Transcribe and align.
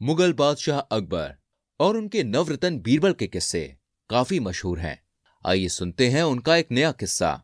Mughal 0.00 0.32
बादशाह 0.32 0.78
अकबर 0.78 1.34
और 1.80 1.96
उनके 1.96 2.24
नवरतन 2.24 2.78
बीरबल 2.78 3.12
के 3.12 3.26
किस्से 3.26 3.76
काफ़ी 4.10 4.40
मशहूर 4.40 4.78
हैं। 4.78 4.98
आइए 5.44 5.68
सुनते 5.68 6.08
हैं 6.08 6.22
उनका 6.22 6.56
एक 6.56 6.66
नया 6.70 6.92
किस्सा। 6.92 7.42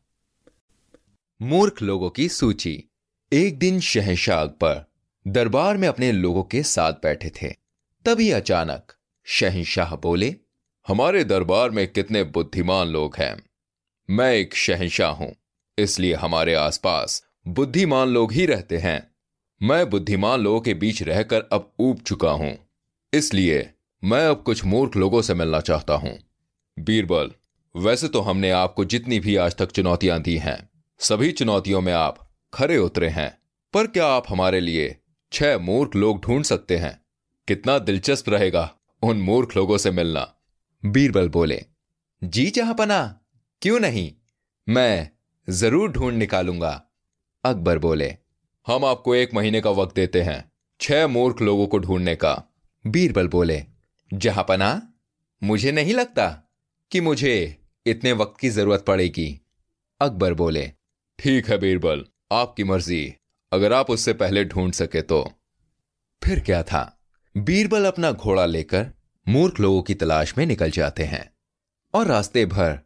मूर्ख 1.43 1.83
लोगों 1.83 2.11
की 2.11 2.29
सूची। 2.29 2.85
एक 3.33 3.59
दिन 3.59 3.81
शहंशाह 3.81 4.41
अकबर 4.41 4.85
दरबार 5.27 5.77
में 5.77 5.89
अपने 5.89 6.13
लोगों 6.13 6.43
के 6.43 6.63
साथ 6.63 6.93
बैठे 6.93 7.31
थे। 7.43 7.49
तभी 8.05 8.31
अचानक 8.31 8.93
शहनशाह 9.27 9.97
बोले, 9.97 10.37
हमारे 10.89 11.25
दरबार 11.25 11.71
में 11.71 11.87
कितने 11.89 12.25
बुद्धिमान 12.25 12.89
लोग 12.89 13.17
हैं। 13.17 13.37
मैं 14.11 14.33
एक 14.33 14.55
शहनशाह 14.55 15.11
हूँ, 15.11 15.35
इसलिए 15.79 16.15
हमारे 16.15 16.55
आसपास 16.55 17.23
बुद्धिमान 17.47 18.09
लोग 18.09 18.33
ही 18.33 18.47
रहते 18.47 18.79
हैं। 18.79 19.12
मैं 19.63 19.89
बुद्धिमान 19.91 20.41
लोगों 20.41 20.61
के 20.61 20.73
बीच 20.75 21.03
रहकर 21.03 21.43
अब 21.53 21.71
ऊब 21.81 21.99
चुका 21.99 22.31
हूँ। 22.31 22.57
इसलिए 23.13 23.59
मैं 24.03 24.27
अब 24.27 24.43
कुछ 24.43 24.65
मूर्ख 24.65 24.97
लोगों 24.97 25.21
से 25.23 25.35
मिलना 25.35 25.61
चाहता 25.61 25.95
हूँ। 25.95 26.13
बीरबल, 26.77 27.31
वैसे 27.75 28.09
तो 28.09 28.21
हमने 28.21 28.51
आपको 28.51 28.85
जितनी 28.85 29.19
भी 29.21 29.37
आज 29.37 29.55
तक 29.57 29.71
चुनौतियाँ 29.71 30.21
दी 30.21 30.37
हैं, 30.37 30.71
सभी 31.01 31.31
चुनौतियों 31.33 31.81
में 31.81 31.93
आप 31.93 32.19
खरे 32.53 32.77
उतरे 32.77 33.09
हैं। 33.09 33.31
पर 33.75 33.87
क्या 33.87 34.07
आप 34.07 34.25
हमारे 34.29 34.61
लिए 34.61 34.97
छह 35.33 35.59
मूर्ख 35.59 35.95
लोग 35.97 36.21
ढूंढ 36.25 36.45
सकते 36.45 36.77
हैं? 36.77 37.01
कितना 37.49 37.79
दिलचस्प 37.79 38.29
रहेगा 38.29 38.71
उन 39.03 39.21
मूर्ख 39.21 39.57
लोगों 39.57 39.79
से 39.79 39.91
मिलना। 39.91 40.27
बीरबल 40.83 41.29
बोले, 41.29 41.61
जी 42.23 42.47
जहांपना, 42.51 43.21
क्यों 43.63 43.81
नहीं? 43.81 44.13
मैं 44.67 45.11
ज़रूर 45.49 45.93
ढूंढ 45.93 46.15
निकालूँगा। 46.15 46.73
अकबर 47.45 47.79
बोले 47.79 48.15
हम 48.67 48.85
आपको 48.85 49.15
एक 49.15 49.35
महीने 49.35 49.61
का 49.61 49.71
वक्त 49.71 49.95
देते 49.95 50.23
हैं, 50.23 50.53
छह 50.81 51.07
मूर्ख 51.07 51.41
लोगों 51.43 51.67
को 51.67 51.79
ढूँढने 51.79 52.15
का। 52.15 52.43
बीरबल 52.87 53.29
बोले 53.29 53.65
जहांपना 54.15 54.93
मुझे 55.43 55.73
नहीं 55.73 55.95
लगता 55.95 56.29
कि 56.91 57.01
मुझे 57.01 57.57
इतने 57.87 58.13
वक्त 58.13 58.41
की 58.41 58.49
ज़रूरत 58.49 58.85
पड़ेगी। 58.87 59.41
अकबर 60.01 60.35
बोले, 60.35 60.73
ठीक 61.19 61.49
है 61.51 61.59
बीरबल, 61.59 62.05
आपकी 62.33 62.65
मर्ज़ी, 62.65 63.15
अगर 63.53 63.73
आप 63.73 63.91
उससे 63.91 64.13
पहले 64.13 64.45
ढूंढ 64.45 64.73
सके 64.73 65.03
तो। 65.03 65.33
फिर 66.25 66.41
क्या 66.41 66.63
था? 66.63 66.99
बीरबल 67.37 67.85
अपना 67.85 68.13
घोड़ा 68.13 68.47
लेकर 68.47 68.87
मूर्ख 69.29 69.61
लोगों 69.61 69.83
की 69.83 69.95
तलाश 69.95 70.39
में 70.39 70.47
निकल 70.47 70.71
जाते 70.71 71.05
हैं 71.05 71.33
और 71.95 72.07
रास्ते 72.07 72.47
भर 72.47 72.79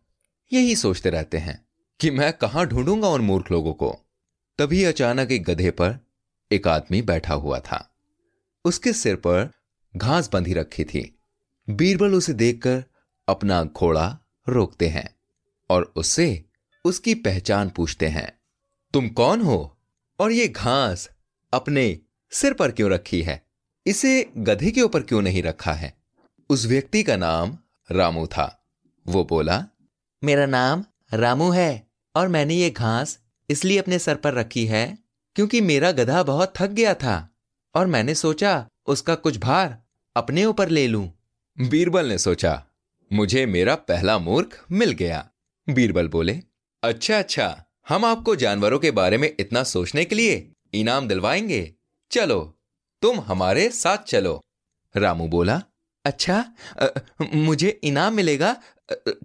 यही 0.52 0.76
सोचते 0.76 1.10
रहते 1.10 1.38
हैं 1.38 1.66
कि 2.00 2.10
मैं 2.10 2.32
कहाँ 2.32 2.66
ढूंढूँगा 2.66 3.08
उन 3.08 3.20
मूर्ख 3.20 3.50
लोगों 3.52 3.72
को। 3.72 4.05
तभी 4.58 4.84
अचानक 4.84 5.32
एक 5.32 5.44
गधे 5.44 5.70
पर 5.70 5.98
एक 6.52 6.68
आदमी 6.68 7.00
बैठा 7.02 7.34
हुआ 7.34 7.58
था। 7.60 7.78
उसके 8.64 8.92
सिर 8.92 9.16
पर 9.16 9.50
घास 9.96 10.30
बंधी 10.32 10.52
रखी 10.52 10.84
थी। 10.84 11.18
बीरबल 11.70 12.14
उसे 12.14 12.32
देखकर 12.32 12.84
अपना 13.28 13.62
घोड़ा 13.64 14.18
रोकते 14.48 14.88
हैं 14.88 15.08
और 15.70 15.92
उससे 15.96 16.44
उसकी 16.84 17.14
पहचान 17.14 17.70
पूछते 17.70 18.08
हैं, 18.08 18.32
तुम 18.94 19.08
कौन 19.08 19.40
हो? 19.40 19.76
और 20.18 20.32
ये 20.32 20.48
घास 20.48 21.08
अपने 21.52 21.98
सिर 22.32 22.54
पर 22.54 22.70
क्यों 22.70 22.90
रखी 22.90 23.22
है? 23.22 23.42
इसे 23.86 24.32
गधे 24.36 24.70
के 24.70 24.82
ऊपर 24.82 25.02
क्यों 25.02 25.22
नहीं 25.22 25.42
रखा 25.42 25.72
है? 25.72 25.94
उस 26.50 26.66
व्यक्ति 26.66 27.02
का 27.02 27.16
नाम 27.16 27.58
रामू 27.90 28.26
था। 28.26 28.48
वो 29.06 29.24
बोला, 29.24 29.64
मेरा 30.24 30.46
नाम 30.46 30.84
रामू 31.14 31.50
है 31.50 31.86
और 32.16 32.28
मैंने 32.28 32.54
ये 32.54 32.70
घास 32.70 33.18
इसलिए 33.48 33.78
अपने 33.78 33.98
सर 33.98 34.16
पर 34.16 34.34
रखी 34.34 34.64
है 34.66 34.86
क्योंकि 35.36 35.60
मेरा 35.60 35.90
गधा 35.92 36.22
बहुत 36.22 36.52
थक 36.56 36.70
गया 36.70 36.94
था 36.94 37.16
और 37.74 37.86
मैंने 37.86 38.14
सोचा 38.14 38.54
उसका 38.86 39.14
कुछ 39.14 39.36
भार 39.38 39.76
अपने 40.16 40.44
ऊपर 40.44 40.68
ले 40.68 40.86
लूँ। 40.86 41.06
बीरबल 41.58 42.06
ने 42.06 42.18
सोचा 42.18 42.62
मुझे 43.10 43.44
मेरा 43.46 43.74
पहला 43.74 44.18
मूर्ख 44.18 44.64
मिल 44.72 44.90
गया। 44.92 45.28
बीरबल 45.66 46.08
बोले 46.08 46.40
अच्छा 46.82 47.18
अच्छा 47.18 47.64
हम 47.88 48.04
आपको 48.04 48.34
जानवरों 48.36 48.78
के 48.78 48.90
बारे 48.90 49.18
में 49.18 49.34
इतना 49.40 49.62
सोचने 49.64 50.04
के 50.04 50.14
लिए 50.14 50.34
इनाम 50.74 51.08
दिलवाएँगे। 51.08 51.62
चलो 52.10 52.40
तुम 53.02 53.20
हमारे 53.20 53.68
साथ 53.70 54.04
चलो। 54.04 54.40
रामू 54.94 55.28
बोला 55.28 55.60
अच्छा 56.04 56.38
अ, 56.78 56.86
मुझे 57.34 57.68
इनाम 57.84 58.14
मिलेगा? 58.14 58.54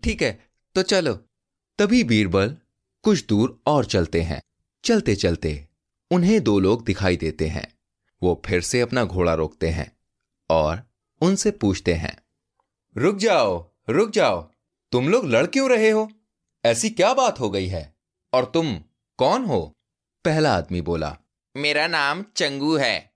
ठीक 0.04 0.22
है 0.22 0.32
तो 0.76 0.82
चलो। 0.84 1.14
तभी 1.80 2.04
बीरबल 2.04 2.56
कुछ 3.04 3.26
दूर 3.26 3.62
और 3.68 3.86
चलते 3.86 4.22
हैं। 4.22 4.42
चलते 4.84 5.16
चलते 5.16 5.68
उन्हें 6.12 6.44
दो 6.44 6.60
लोग 6.60 6.84
दिखाई 6.86 7.18
देते 7.18 7.48
हैं। 7.48 7.68
वो 8.24 8.42
फिर 8.46 8.62
से 8.62 8.82
अपना 8.82 9.04
घोड़ा 9.06 9.34
रोकते 9.34 9.70
हैं 9.70 9.92
और 10.50 10.82
उनसे 11.22 11.52
पूछते 11.52 11.94
हैं 11.94 12.18
रुक 12.98 13.18
जाओ 13.18 13.72
रुक 13.90 14.10
जाओ 14.10 14.42
तुम 14.92 15.10
लोग 15.10 15.26
लड़ 15.26 15.46
क्यों 15.46 15.70
रहे 15.70 15.90
हो? 15.90 16.10
ऐसी 16.66 16.90
क्या 16.90 17.14
बात 17.14 17.40
हो 17.40 17.50
गई 17.50 17.68
है? 17.68 17.94
और 18.34 18.46
तुम 18.46 18.76
कौन 19.18 19.46
हो? 19.46 19.74
पहला 20.26 20.56
आदमी 20.58 20.82
बोला 20.82 21.18
मेरा 21.58 21.88
नाम 21.88 22.24
चंगू 22.36 22.76
है। 22.78 23.12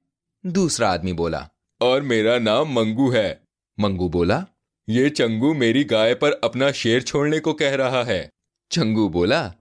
दूसरा 0.46 0.90
आदमी 0.92 1.14
बोला 1.14 1.50
और 1.82 2.02
मेरा 2.02 2.38
नाम 2.40 2.74
मंगू 2.74 3.10
है। 3.12 3.44
मंगू 3.80 4.10
बोला 4.10 4.46
ये 4.90 5.10
चंगू 5.10 5.54
मेरी 5.54 5.84
गाय 5.84 6.14
पर 6.16 6.32
अपना 6.44 6.72
शेर 6.72 7.02
छोड़ने 7.02 7.40
को 7.40 7.54
कह 7.54 7.76
रहा 7.76 8.04
है। 8.04 8.30
चंगू 8.72 9.10
बोला 9.10 9.54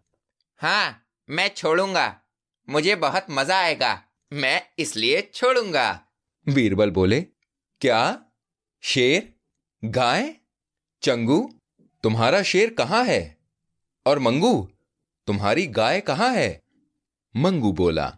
हाँ 0.60 1.06
मैं 1.28 1.48
छोड़ूँगा। 1.48 2.14
मुझे 2.68 2.94
बहुत 2.96 3.26
मज़ा 3.30 3.58
आएगा। 3.58 4.00
मैं 4.32 4.60
इसलिए 4.78 5.20
छोड़ूँगा। 5.34 5.90
बीरबल 6.46 6.90
बोले, 6.90 7.20
क्या? 7.80 8.18
शेर? 8.82 9.32
गाय? 9.82 10.34
चंगू? 11.02 11.40
तुम्हारा 12.04 12.42
शेर 12.42 12.74
कहाँ 12.74 13.04
है? 13.04 13.36
और 14.06 14.18
मंगू, 14.18 14.68
तुम्हारी 15.28 15.66
गाय 15.66 16.00
कहाँ 16.00 16.30
है? 16.34 16.60
मंगू 17.34 17.72
बोला, 17.72 18.12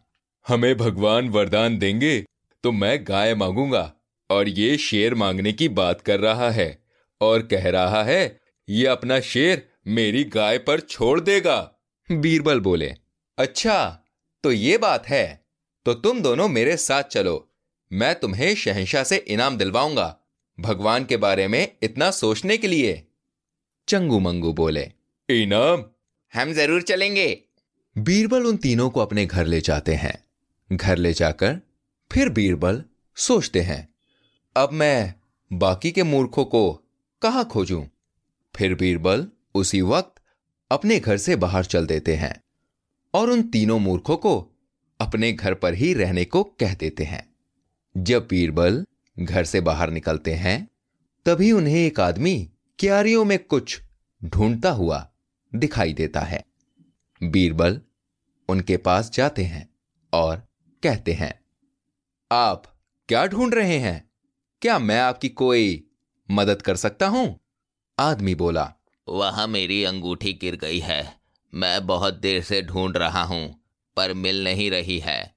हमें 0.46 0.76
भगवान 0.76 1.28
वरदान 1.28 1.78
देंगे 1.78 2.20
तो 2.64 2.72
मैं 2.72 2.98
गाय 3.02 3.34
मांगूँगा, 3.34 3.92
और 4.30 4.48
ये 4.48 4.76
शेर 4.78 5.14
मांगने 5.14 5.52
की 5.52 5.68
बात 5.68 6.00
कर 6.00 6.20
रहा 6.20 6.50
है, 6.50 6.84
और 7.20 7.42
कह 7.42 7.68
रहा 7.70 8.02
है, 8.02 8.40
ये 8.68 8.86
अपना 8.86 9.20
शेर 9.20 9.68
मेरी 9.86 10.24
गाय 10.24 10.58
पर 10.58 10.80
छोड़ 10.80 11.20
देगा। 11.20 11.75
बीरबल 12.10 12.60
बोले 12.60 12.94
अच्छा 13.38 14.02
तो 14.44 14.52
ये 14.52 14.76
बात 14.78 15.08
है। 15.08 15.46
तो 15.86 15.94
तुम 15.94 16.20
दोनों 16.20 16.48
मेरे 16.48 16.76
साथ 16.76 17.02
चलो। 17.02 17.52
मैं 17.90 18.14
तुम्हें 18.14 18.54
शहंशाह 18.54 19.04
से 19.04 19.16
इनाम 19.16 19.56
दिलवाऊँगा, 19.56 20.16
भगवान 20.58 21.04
के 21.04 21.16
बारे 21.16 21.46
में 21.48 21.76
इतना 21.82 22.10
सोचने 22.10 22.56
के 22.56 22.66
लिए। 22.66 23.02
चंगू 23.88 24.18
मंगू 24.18 24.52
बोले, 24.52 24.82
इनाम? 25.28 25.84
हम 26.32 26.52
ज़रूर 26.52 26.82
चलेंगे। 26.82 27.26
बीरबल 27.96 28.46
उन 28.46 28.56
तीनों 28.56 28.88
को 28.90 29.00
अपने 29.00 29.26
घर 29.26 29.46
ले 29.46 29.60
जाते 29.60 29.94
हैं। 29.94 30.14
घर 30.70 30.96
ले 30.96 31.12
जाकर 31.12 31.60
फिर 32.10 32.28
बीरबल 32.28 32.82
सोचते 33.16 33.60
हैं, 33.60 33.88
अब 34.56 34.72
मैं 34.72 35.14
बाकी 35.50 35.90
के 35.90 36.02
मूर्खों 36.02 36.44
को 36.44 36.70
कहा 37.22 37.42
खोजूं? 37.44 37.84
फिर 38.54 38.74
बीरबल 38.74 39.26
उसी 39.54 39.80
वक्त 39.82 40.15
अपने 40.70 40.98
घर 41.00 41.16
से 41.16 41.36
बाहर 41.36 41.64
चल 41.64 41.86
देते 41.86 42.16
हैं 42.16 42.42
और 43.14 43.30
उन 43.30 43.42
तीनों 43.42 43.78
मूर्खों 43.78 44.16
को 44.16 44.52
अपने 45.00 45.32
घर 45.32 45.54
पर 45.54 45.74
ही 45.74 45.94
रहने 45.94 46.24
को 46.24 46.44
कह 46.44 46.74
देते 46.74 47.04
हैं। 47.04 47.34
जब 47.96 48.26
बीरबल 48.30 48.86
घर 49.18 49.44
से 49.44 49.60
बाहर 49.60 49.90
निकलते 49.90 50.34
हैं, 50.34 50.68
तभी 51.26 51.52
उन्हें 51.52 51.76
एक 51.76 52.00
आदमी 52.00 52.50
क्यारियों 52.78 53.24
में 53.24 53.38
कुछ 53.38 53.80
ढूंढता 54.24 54.70
हुआ 54.70 55.10
दिखाई 55.54 55.92
देता 55.92 56.20
है। 56.20 56.44
बीरबल 57.22 57.80
उनके 58.48 58.76
पास 58.76 59.10
जाते 59.10 59.44
हैं 59.44 59.68
और 60.12 60.42
कहते 60.82 61.12
हैं, 61.12 61.40
आप 62.32 62.64
क्या 63.08 63.26
ढूंढ 63.26 63.54
रहे 63.54 63.78
हैं? 63.78 64.10
क्या 64.62 64.78
मैं 64.78 65.00
आपकी 65.00 65.28
कोई 65.28 65.84
मदद 66.30 66.62
कर 66.62 66.76
सकता 66.76 67.06
हूँ? 67.06 67.38
आदमी 67.98 68.34
बोला 68.34 68.72
वहाँ 69.08 69.46
मेरी 69.46 69.82
अंगूठी 69.84 70.32
गिर 70.32 70.56
गई 70.56 70.78
है। 70.78 71.02
मैं 71.52 71.86
बहुत 71.86 72.14
देर 72.14 72.42
से 72.42 72.60
ढूंढ 72.62 72.96
रहा 72.96 73.22
हूँ, 73.22 73.48
पर 73.96 74.12
मिल 74.14 74.42
नहीं 74.44 74.70
रही 74.70 74.98
है। 74.98 75.34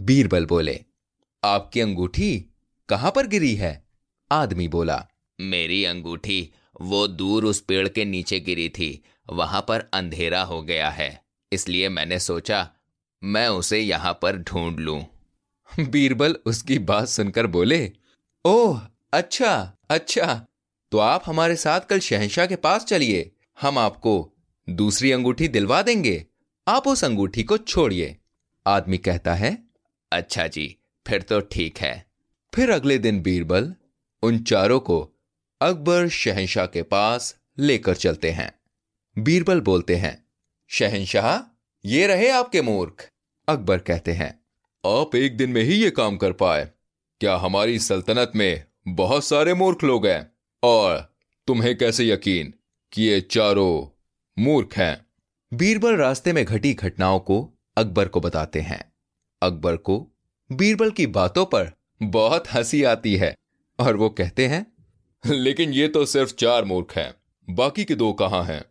बीरबल 0.00 0.46
बोले, 0.46 0.78
आपकी 1.42 1.80
अंगूठी 1.80 2.34
कहाँ 2.88 3.10
पर 3.10 3.26
गिरी 3.26 3.54
है? 3.54 3.82
आदमी 4.30 4.68
बोला, 4.68 5.04
मेरी 5.38 5.84
अंगूठी 5.84 6.48
वो 6.80 7.06
दूर 7.08 7.44
उस 7.44 7.60
पेड़ 7.60 7.88
के 7.88 8.04
नीचे 8.04 8.40
गिरी 8.40 8.68
थी, 8.68 9.02
वहाँ 9.28 9.64
पर 9.68 9.88
अंधेरा 9.94 10.42
हो 10.42 10.62
गया 10.62 10.90
है, 10.90 11.20
इसलिए 11.52 11.88
मैंने 11.88 12.18
सोचा 12.18 12.68
मैं 13.22 13.48
उसे 13.48 13.78
यहाँ 13.80 14.18
पर 14.22 14.36
ढूंढ 14.38 14.78
लूँ। 14.80 15.00
बीरबल 15.70 16.36
उसकी 16.46 16.78
बात 16.80 17.08
सुनकर 17.08 17.46
बोले, 17.46 17.90
ओह 18.44 18.80
अच्छा 19.12 19.54
अच्छा 19.90 20.46
तो 20.92 20.98
आप 20.98 21.22
हमारे 21.26 21.56
साथ 21.56 21.80
कल 21.80 21.98
शहनशाह 21.98 22.46
के 22.46 22.56
पास 22.56 22.84
चलिए। 22.84 23.30
हम 23.60 23.78
आपको 23.78 24.32
दूसरी 24.68 25.12
अंगूठी 25.12 25.48
दिलवा 25.48 25.82
देंगे। 25.82 26.24
आप 26.66 26.86
उस 26.88 27.04
अंगूठी 27.04 27.42
को 27.42 27.58
छोड़िए। 27.58 28.16
आदमी 28.66 28.98
कहता 28.98 29.34
है 29.34 29.56
अच्छा 30.12 30.46
जी, 30.46 30.76
फिर 31.06 31.22
तो 31.22 31.40
ठीक 31.40 31.78
है। 31.78 32.06
फिर 32.52 32.70
अगले 32.70 32.98
दिन 32.98 33.20
बीरबल 33.22 33.74
उन 34.22 34.38
चारों 34.38 34.80
को 34.80 35.00
अकबर 35.60 36.08
शहनशाह 36.08 36.66
के 36.66 36.82
पास 36.82 37.34
लेकर 37.58 37.94
चलते 37.94 38.30
हैं। 38.30 38.50
बीरबल 39.16 39.60
बोलते 39.60 39.96
हैं 39.96 40.16
शहनशाह 40.70 41.40
ये 41.84 42.06
रहे 42.06 42.28
आपके 42.30 42.62
मूर्ख। 42.62 43.08
अकबर 43.48 43.78
कहते 43.78 44.12
हैं, 44.12 44.30
आप 44.84 45.14
एक 45.14 45.36
दिन 45.36 45.50
में 45.50 45.62
ही 45.62 45.74
ये 45.74 45.90
काम 45.90 46.16
कर 46.16 46.32
पाए। 46.32 46.68
क्या 47.20 47.36
हमारी 47.36 47.78
सल्तनत 47.78 48.32
में 48.36 48.64
बहुत 48.88 49.24
सारे 49.24 49.54
मूर्ख 49.54 49.84
लोग 49.84 50.06
हैं? 50.06 50.37
और 50.62 51.16
तुम्हें 51.46 51.78
कैसे 51.78 52.08
यकीन 52.08 52.54
कि 52.92 53.02
ये 53.02 53.20
चारों 53.20 54.02
मूर्ख 54.42 54.76
हैं? 54.76 55.06
बीरबल 55.54 55.96
रास्ते 55.96 56.32
में 56.32 56.44
घटी 56.44 56.74
घटनाओं 56.74 57.20
को 57.20 57.58
अकबर 57.76 58.08
को 58.08 58.20
बताते 58.20 58.60
हैं। 58.60 58.92
अकबर 59.42 59.76
को 59.76 60.08
बीरबल 60.52 60.90
की 60.90 61.06
बातों 61.06 61.46
पर 61.46 61.72
बहुत 62.02 62.52
हँसी 62.52 62.82
आती 62.82 63.16
है 63.16 63.34
और 63.80 63.96
वो 63.96 64.08
कहते 64.08 64.46
हैं, 64.46 64.66
लेकिन 65.26 65.72
ये 65.72 65.88
तो 65.88 66.06
सिर्फ़ 66.06 66.34
चार 66.34 66.64
मूर्ख 66.64 66.96
हैं, 66.96 67.14
बाकी 67.50 67.84
के 67.84 67.94
दो 67.94 68.12
कहाँ 68.12 68.44
हैं? 68.44 68.64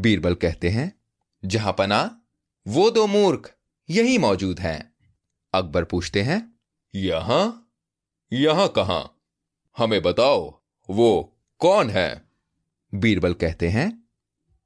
बीरबल 0.00 0.34
कहते 0.34 0.68
हैं, 0.68 1.00
जहाँ 1.44 1.72
पना 1.72 2.20
वो 2.68 2.90
दो 2.90 3.06
मूर्ख 3.06 3.54
यही 3.90 4.18
मौजूद 4.18 4.60
हैं। 4.60 4.92
अकबर 5.54 5.84
पूछते 5.84 6.22
हैं, 6.22 6.54
यहाँ? 6.94 7.70
यहाँ 8.32 8.68
कहाँ? 8.68 9.20
हमें 9.78 10.02
बताओ। 10.02 10.57
वो 10.90 11.38
कौन 11.58 11.90
है? 11.90 12.24
बीरबल 12.94 13.34
कहते 13.34 13.68
हैं, 13.68 14.08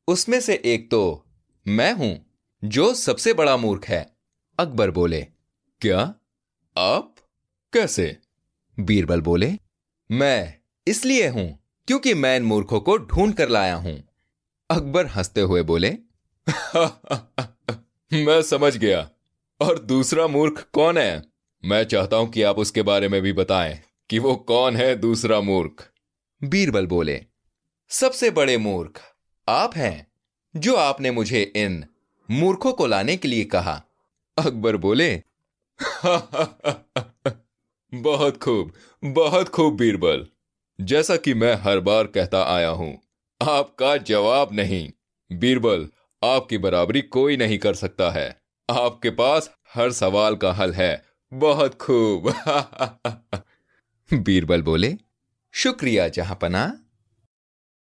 उसमें 0.09 0.41
से 0.41 0.63
एक 0.65 0.91
तो 0.91 1.27
मैं 1.69 1.93
हूँ, 1.93 2.27
जो 2.65 2.95
सबसे 2.95 3.35
बड़ा 3.35 3.57
मूर्ख 3.57 3.85
है। 3.85 4.17
अकबर 4.59 4.91
बोले, 4.91 5.27
क्या? 5.81 6.15
आप? 6.79 7.15
कैसे? 7.73 8.19
बीरबल 8.81 9.21
बोले, 9.21 9.53
मैं 10.11 10.59
इसलिए 10.87 11.29
हूँ 11.29 11.59
क्योंकि 11.87 12.15
मैं 12.15 12.37
इन 12.37 12.43
मूर्खों 12.43 12.81
को 12.81 12.97
ढूंढ 12.97 13.35
कर 13.35 13.49
लाया 13.49 13.75
हूँ। 13.75 14.09
अकबर 14.71 15.07
हँसते 15.07 15.41
हुए 15.41 15.63
बोले, 15.63 15.91
मैं 18.27 18.43
समझ 18.43 18.77
गया। 18.77 19.11
और 19.61 19.79
दूसरा 19.79 20.27
मूर्ख 20.27 20.69
कौन 20.73 20.99
है? 20.99 21.23
मैं 21.65 21.85
चाहता 21.85 22.17
हूँ 22.17 22.31
कि 22.31 22.43
आप 22.43 22.59
उसके 22.59 22.83
बारे 22.83 23.09
में 23.09 23.23
भी 23.23 23.33
बताएँ 23.33 23.83
कि 24.11 24.19
वो 24.19 24.37
कौन 24.37 24.77
है 24.77 24.97
दूसरा 24.97 25.41
मूर्ख। 25.41 25.92
बीरबल 26.45 26.87
बोले, 26.87 27.25
सबसे 27.89 28.31
बड़े 28.31 28.59
मूर्ख 28.59 29.01
आप 29.49 29.77
हैं 29.77 30.07
जो 30.57 30.75
आपने 30.77 31.11
मुझे 31.11 31.53
इन 31.57 31.85
मूर्खों 32.31 32.73
को 32.73 32.87
लाने 32.87 33.17
के 33.17 33.29
लिए 33.29 33.45
कहा। 33.45 33.83
अकबर 34.39 34.77
बोले, 34.77 35.23
बहुत 37.95 38.43
खूब 38.43 38.73
बहुत 39.05 39.49
खूब 39.49 39.77
बीरबल। 39.77 40.27
जैसा 40.81 41.17
कि 41.17 41.35
मैं 41.35 41.55
हर 41.55 41.81
बार 41.81 42.07
कहता 42.07 42.43
आया 42.57 42.69
हूँ, 42.69 43.03
आपका 43.43 43.97
जवाब 43.97 44.53
नहीं। 44.53 44.93
बीरबल, 45.33 45.89
आपकी 46.25 46.59
बराबरी 46.59 47.03
कोई 47.03 47.37
नहीं 47.37 47.59
कर 47.59 47.75
सकता 47.75 48.11
है। 48.11 48.43
आपके 48.71 49.11
पास 49.11 49.51
हर 49.75 49.93
सवाल 49.93 50.37
का 50.37 50.53
हल 50.53 50.73
है। 50.73 51.05
बहुत 51.35 51.75
खूब। 51.75 52.35
बीरबल 54.15 54.63
बोले 54.63 54.97
शुक्रिया 55.53 56.09
जहाँ 56.09 56.39
पना। 56.43 56.82